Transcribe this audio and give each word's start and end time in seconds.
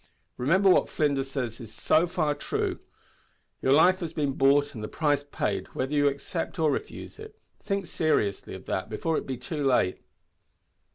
Remember 0.35 0.67
what 0.67 0.89
Flinders 0.89 1.29
says 1.29 1.59
is 1.59 1.71
so 1.71 2.07
far 2.07 2.33
true 2.33 2.79
your 3.61 3.71
life 3.71 3.99
has 3.99 4.13
been 4.13 4.31
bought 4.31 4.73
and 4.73 4.83
the 4.83 4.87
price 4.87 5.23
paid, 5.23 5.67
whether 5.75 5.93
you 5.93 6.07
accept 6.07 6.57
or 6.57 6.71
refuse 6.71 7.19
it. 7.19 7.37
Think 7.61 7.85
seriously 7.85 8.55
of 8.55 8.65
that 8.65 8.89
before 8.89 9.15
it 9.19 9.27
be 9.27 9.37
too 9.37 9.63
late." 9.63 10.01